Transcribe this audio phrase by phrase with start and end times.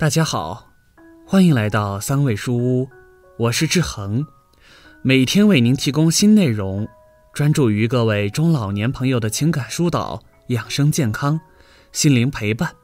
[0.00, 0.66] 大家好，
[1.26, 2.88] 欢迎来到三味书屋，
[3.36, 4.24] 我是志恒，
[5.02, 6.88] 每天为您提供新内容，
[7.34, 11.38] 专注于各位中老年朋友的情感疏导、养生健康、
[11.92, 12.74] 心灵陪伴。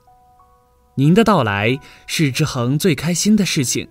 [0.95, 3.89] 您的到来是志恒最开心的事情，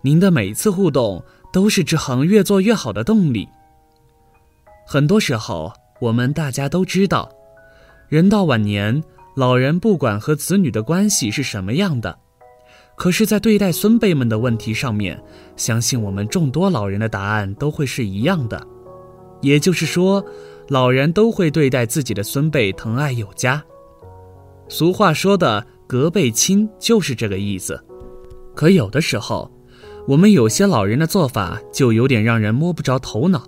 [0.00, 1.22] 您的每次互动
[1.52, 3.46] 都是志恒越做越好的动力。
[4.86, 7.30] 很多时候，我们大家都知道，
[8.08, 9.04] 人到晚年，
[9.36, 12.18] 老人不管和子女的关系是什么样的。
[13.00, 15.18] 可是，在对待孙辈们的问题上面，
[15.56, 18.62] 相信我们众多老人的答案都会是一样的，
[19.40, 20.22] 也就是说，
[20.68, 23.64] 老人都会对待自己的孙辈疼爱有加。
[24.68, 27.82] 俗话说的“隔辈亲”就是这个意思。
[28.54, 29.50] 可有的时候，
[30.06, 33.46] 我们有些老人的做法就有点让人摸不着头脑。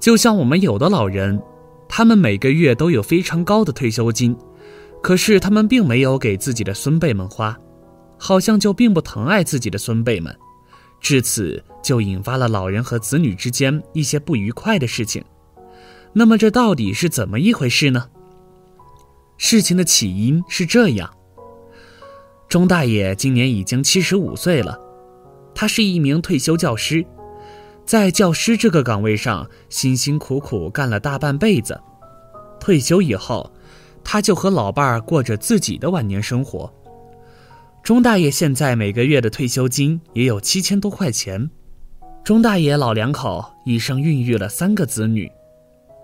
[0.00, 1.40] 就像我们有的老人，
[1.88, 4.36] 他们每个月都有非常高的退休金，
[5.00, 7.56] 可是他们并没有给自己的孙辈们花。
[8.24, 10.34] 好像就并不疼爱自己的孙辈们，
[10.98, 15.22] 至此就引发了老人和子女之间一些不愉快的事情。
[16.14, 18.08] 那么这到底是怎么一回事呢？
[19.36, 21.10] 事情的起因是这样：
[22.48, 24.80] 钟大爷今年已经七十五岁了，
[25.54, 27.04] 他是一名退休教师，
[27.84, 31.78] 在教师这个岗位上辛辛苦苦干了大半辈子，
[32.58, 33.52] 退休以后，
[34.02, 36.72] 他就和老伴儿过着自己的晚年生活。
[37.84, 41.50] 钟大爷现在每个月的退休金也有七千多块钱。
[42.24, 45.30] 钟大爷老两口一生孕育了三个子女，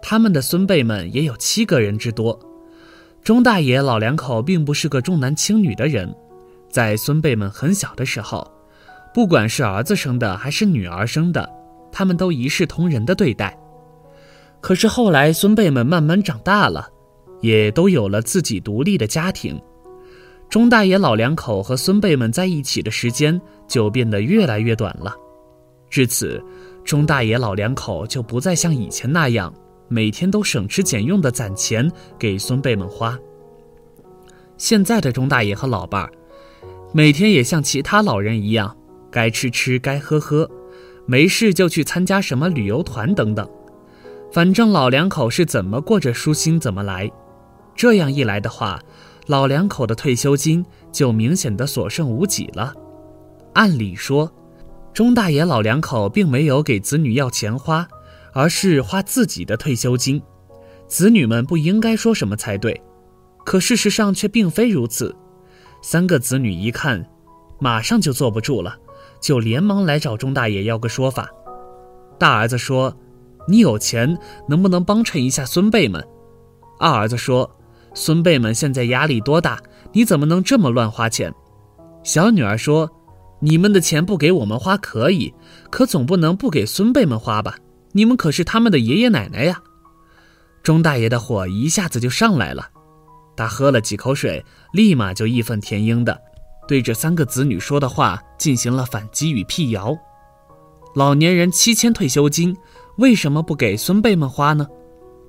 [0.03, 2.39] 他们的孙辈们也有七个人之多。
[3.25, 6.15] 钟大爷老两口并不是个重男轻女的人，
[6.69, 8.47] 在孙辈们很小的时候，
[9.15, 11.49] 不管是儿子生的还是女儿生的，
[11.91, 13.59] 他们都一视同仁的对待。
[14.61, 16.91] 可是后来孙辈们慢慢长大了，
[17.41, 19.59] 也都有了自己独立的家庭。
[20.51, 25.15] 钟大爷老两口和孙辈们在一起的时间就变得越来越短了，
[25.89, 26.43] 至此，
[26.85, 29.55] 钟大爷老两口就不再像以前那样
[29.87, 33.17] 每天都省吃俭用的攒钱给孙辈们花。
[34.59, 36.11] 现在的钟大爷和老伴儿，
[36.93, 38.77] 每天也像其他老人一样，
[39.09, 40.51] 该吃吃，该喝喝，
[41.07, 43.49] 没事就去参加什么旅游团等等，
[44.33, 47.09] 反正老两口是怎么过着舒心怎么来。
[47.77, 48.83] 这样一来的话。
[49.31, 52.75] 老两口的退休金就明显的所剩无几了。
[53.53, 54.29] 按理说，
[54.93, 57.87] 钟大爷老两口并没有给子女要钱花，
[58.33, 60.21] 而是花自己的退休金，
[60.89, 62.83] 子女们不应该说什么才对。
[63.45, 65.15] 可事实上却并非如此。
[65.81, 67.09] 三个子女一看，
[67.61, 68.79] 马上就坐不住了，
[69.21, 71.31] 就连忙来找钟大爷要个说法。
[72.19, 72.97] 大儿子说
[73.47, 76.05] ：“你有钱，能不能帮衬一下孙辈们？”
[76.81, 77.49] 二儿子说。
[77.95, 79.61] 孙辈们现在压力多大？
[79.93, 81.35] 你怎么能这么乱花钱？
[82.03, 82.91] 小女儿说
[83.41, 85.35] ：“你们的钱不给我们花可以，
[85.71, 87.57] 可总不能不给孙辈们花吧？
[87.93, 89.61] 你们可是他们的爷爷奶奶呀！”
[90.63, 92.69] 钟大爷的火一下子就上来了，
[93.37, 96.21] 他喝了几口水，立马就义愤填膺的
[96.69, 99.97] 对这三个子女说的话进行了反击与辟谣。
[100.95, 102.57] 老年人七千退休金，
[102.99, 104.67] 为什么不给孙辈们花呢？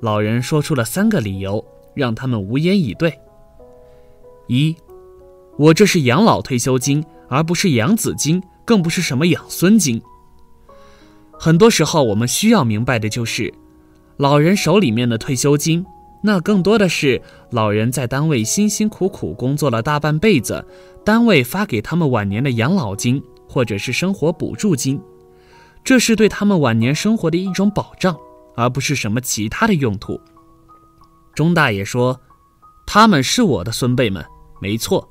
[0.01, 1.63] 老人说出了三个理由。
[1.93, 3.17] 让他们无言以对。
[4.47, 4.75] 一，
[5.57, 10.01] 我这是养老退休金，而不是养子金，更不是什么养孙金。
[11.31, 13.53] 很多时候，我们需要明白的就是，
[14.17, 15.85] 老人手里面的退休金，
[16.21, 20.63] 那更多的是老人在单位辛辛苦苦工作了大半辈子，
[21.03, 25.01] 单位发给他们晚年的养老金或者是生活补助金，
[25.83, 28.15] 这是对他们晚年生活的一种保障，
[28.55, 30.19] 而不是什么其他的用途。
[31.33, 32.19] 钟大爷说
[32.85, 34.25] ：“他们是我的孙辈们，
[34.59, 35.09] 没错，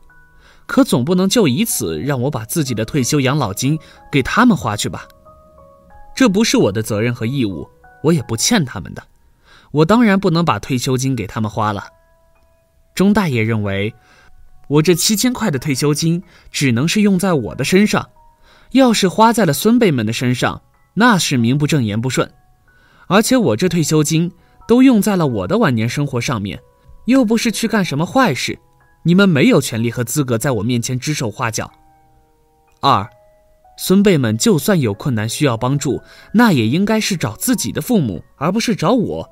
[0.66, 3.78] 可总不能就以此让我把自己的退休养老金
[4.12, 5.08] 给他们花去吧？
[6.14, 7.69] 这不是我的责任和义务，
[8.02, 9.02] 我也不欠他们的，
[9.70, 11.84] 我当然不能把退休金给他们花了。”
[12.94, 13.94] 钟大爷认为，
[14.69, 18.11] 我这七千块的退休金只能是用在我的身上，
[18.73, 20.61] 要是花在了孙辈们的身上，
[20.94, 22.31] 那是名不正言不顺，
[23.06, 24.31] 而且我这退休金。
[24.70, 26.56] 都用在了我的晚年生活上面，
[27.06, 28.56] 又不是去干什么坏事，
[29.02, 31.69] 你们没有权利和资格在我面前指手画脚。
[32.81, 33.05] 二，
[33.76, 36.00] 孙辈们就算有困难需要帮助，
[36.32, 39.28] 那也应该是找自己的父母，而不是找我。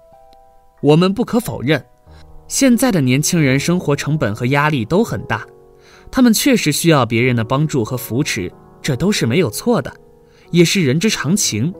[0.83, 1.87] 我们不可否认，
[2.49, 5.47] 现在的年轻人生活成本和压力都很大，
[6.11, 8.53] 他们确实需要别人的帮助和扶持，
[8.83, 9.95] 这都是没有错的，
[10.51, 11.73] 也是人之常情。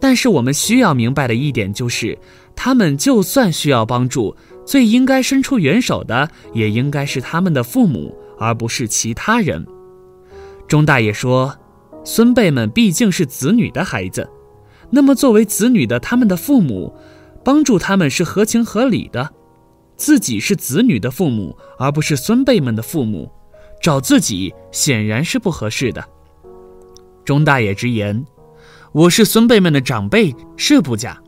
[0.00, 2.16] 但是我们需要明白的一点就是，
[2.54, 9.66] 他们就算需要帮助，最应该伸出援手的也应该是他们的父母，而不是其他人。
[10.68, 11.56] 钟大爷说
[12.04, 14.28] ：“孙辈们毕竟是子女的孩子，
[14.90, 16.94] 那么作为子女的他们的父母，
[17.44, 19.30] 帮助他们是合情合理的。
[19.96, 23.28] 自己是子女的父母，而不是孙辈们的父母，
[23.82, 26.04] 找自己显然是不合适的。”
[27.24, 28.24] 钟大爷直言
[28.92, 31.20] ：“我是孙辈们的长辈是不假，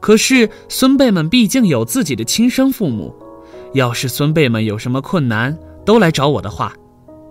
[0.00, 3.14] 可是孙辈们毕竟有自己的亲生父母，
[3.72, 6.72] 要是孙辈们有什么困难，都来找我的话。”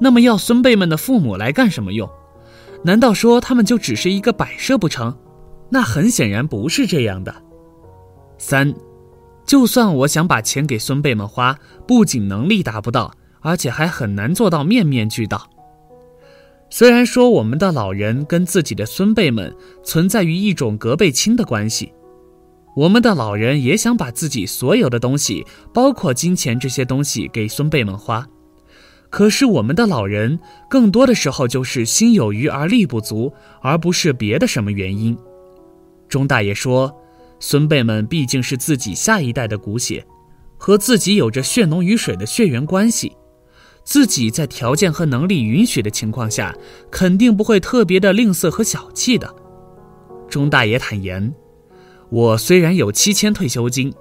[0.02, 2.10] 那么要孙辈们的父母来干什么用？
[2.84, 5.16] 难道说他们就只是一个摆设不成？
[5.70, 7.34] 那很显然不是这样的。
[8.38, 8.74] 三，
[9.46, 11.58] 就算我想把钱给孙辈们花，
[11.88, 15.50] 不仅能力达不到，而且还很难做到面面俱到。
[16.76, 21.94] 虽然说我们的老人跟自己的孙辈们存在于一种隔辈亲的关系，
[22.76, 28.28] 我们的老人也想把自己所有的东西，包括金钱这些东西给孙辈们花。
[29.12, 33.32] 可是我们的老人更多的时候就是心有余而力不足，
[33.62, 35.16] 而不是别的什么原因。
[36.10, 36.92] 钟大爷说，
[37.40, 40.04] 孙辈们毕竟是自己下一代的骨血，
[40.58, 43.16] 和自己有着血浓于水的血缘关系，
[43.84, 46.56] 自己在条件和能力允许的情况下，
[46.90, 49.34] 肯定不会特别的吝啬和小气的。
[50.30, 51.34] 钟大爷坦言，
[52.10, 53.94] 我虽然有七千退休金，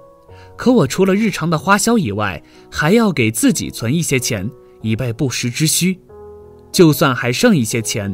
[0.55, 2.41] 可我除了日常的花销以外，
[2.71, 4.49] 还要给自己存一些钱。
[4.81, 5.97] 以备不时之需，
[6.69, 8.13] 就算还剩一些钱，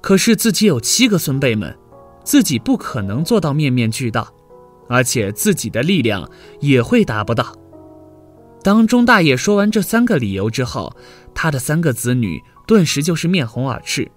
[0.00, 1.76] 可是自己有七个孙辈们，
[2.22, 4.32] 自己不可能做到面面俱到，
[4.88, 7.52] 而且自己的力量也会达不到。
[8.64, 10.96] 当钟大爷说完这三个理由之后，
[11.34, 14.10] 他的三个子女顿时就是面红耳赤，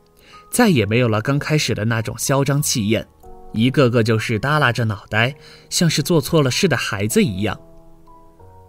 [0.49, 3.05] 再也没有了刚开始的那种嚣张气焰，
[3.51, 5.35] 一个个就是耷拉着脑袋，
[5.69, 7.59] 像是做错了事的孩子一样。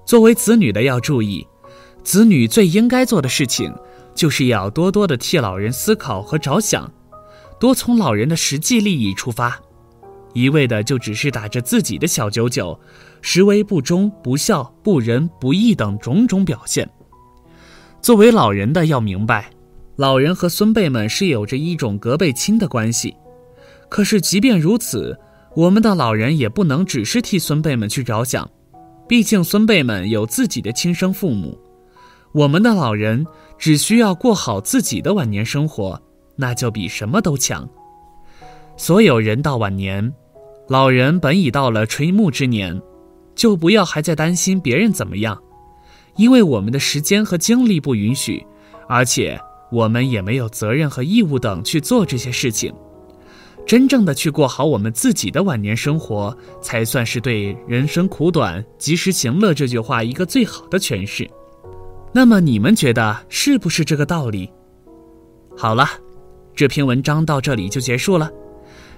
[0.04, 1.46] 作为子女的要注意。
[2.02, 3.72] 子女最应该做的事情，
[4.16, 6.90] 就是要多多的替老人思考和着想，
[7.60, 9.60] 多从老人的实际利益出发，
[10.34, 12.78] 一味的就只是打着自己的小九九，
[13.22, 16.88] 实为不忠、不孝、不仁、不义等种种表现。
[18.00, 19.50] 作为老人的要明白，
[19.96, 23.14] 老人和孙辈们是有着一种隔辈亲的关系，
[23.88, 25.18] 可是即便如此，
[25.56, 28.48] 我们的老人也不能只是替孙辈们去着想，
[29.08, 31.58] 毕竟孙辈们有自己的亲生父母。
[32.32, 33.26] 我们的老人
[33.58, 36.00] 只需要过好自己的晚年生活，
[36.36, 37.68] 那就比什么都强。
[38.78, 40.14] 所有人到晚年，
[40.68, 42.80] 老人本已到了垂暮之年，
[43.34, 45.36] 就不要还在担心别人怎么样，
[46.16, 48.46] 因为我们的时间和精力不允许，
[48.88, 49.38] 而且
[49.72, 52.72] 我们也没有责任和义务等去做这些事情。
[53.66, 61.28] 真正的去过好我们自己的晚年生活，才算是对“人生苦短，及时行乐”这句话一个最好的诠释。
[62.12, 64.48] 那么你们觉得是不是这个道理？
[65.56, 65.84] 好了，
[66.54, 68.30] 这篇文章到这里就结束了。